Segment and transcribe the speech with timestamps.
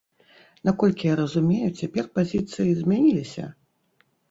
[0.69, 3.49] Наколькі я разумею, цяпер пазіцыі змяніліся?